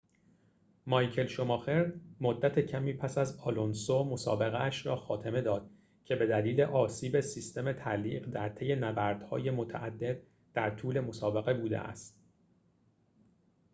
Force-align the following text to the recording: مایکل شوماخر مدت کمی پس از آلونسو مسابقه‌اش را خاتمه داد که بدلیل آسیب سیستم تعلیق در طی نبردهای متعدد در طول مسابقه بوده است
مایکل 0.87 1.27
شوماخر 1.27 1.93
مدت 2.21 2.59
کمی 2.59 2.93
پس 2.93 3.17
از 3.17 3.37
آلونسو 3.39 4.03
مسابقه‌اش 4.03 4.85
را 4.85 4.95
خاتمه 4.95 5.41
داد 5.41 5.69
که 6.05 6.15
بدلیل 6.15 6.61
آسیب 6.61 7.19
سیستم 7.19 7.71
تعلیق 7.73 8.29
در 8.29 8.49
طی 8.49 8.75
نبردهای 8.75 9.51
متعدد 9.51 10.21
در 10.53 10.69
طول 10.75 10.99
مسابقه 10.99 11.53
بوده 11.53 11.79
است 11.79 12.21